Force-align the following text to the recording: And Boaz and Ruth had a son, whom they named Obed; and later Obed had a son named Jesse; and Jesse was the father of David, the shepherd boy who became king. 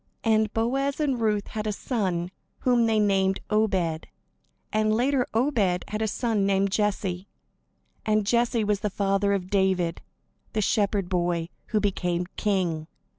And 0.23 0.51
Boaz 0.51 0.99
and 0.99 1.21
Ruth 1.21 1.49
had 1.49 1.67
a 1.67 1.71
son, 1.71 2.31
whom 2.61 2.87
they 2.87 2.99
named 2.99 3.39
Obed; 3.51 4.07
and 4.73 4.91
later 4.91 5.27
Obed 5.31 5.85
had 5.89 6.01
a 6.01 6.07
son 6.07 6.43
named 6.43 6.71
Jesse; 6.71 7.27
and 8.03 8.25
Jesse 8.25 8.63
was 8.63 8.79
the 8.79 8.89
father 8.89 9.33
of 9.33 9.51
David, 9.51 10.01
the 10.53 10.61
shepherd 10.63 11.07
boy 11.07 11.49
who 11.67 11.79
became 11.79 12.25
king. 12.35 12.87